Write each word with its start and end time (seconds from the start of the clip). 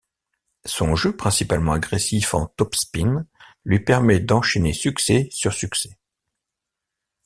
Son 0.65 0.95
jeu, 0.95 1.15
principalement 1.15 1.73
agressif 1.73 2.33
en 2.33 2.47
topspin, 2.47 3.27
lui 3.65 3.81
permet 3.83 4.19
d'enchaîner 4.19 4.73
succès 4.73 5.29
sur 5.31 5.53
succès. 5.53 5.99